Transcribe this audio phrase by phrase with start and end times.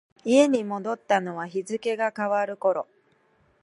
[0.25, 2.87] 家に戻ったのは日付が変わる頃。